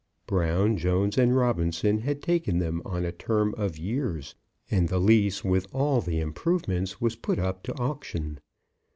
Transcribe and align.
Brown, 0.25 0.77
Jones, 0.77 1.15
and 1.15 1.35
Robinson 1.35 1.99
had 1.99 2.23
taken 2.23 2.57
them 2.57 2.81
on 2.83 3.05
a 3.05 3.11
term 3.11 3.53
of 3.55 3.77
years, 3.77 4.33
and 4.71 4.89
the 4.89 4.97
lease 4.97 5.43
with 5.43 5.67
all 5.71 6.01
the 6.01 6.19
improvements 6.19 6.99
was 6.99 7.15
put 7.15 7.37
up 7.37 7.61
to 7.61 7.77
auction. 7.77 8.39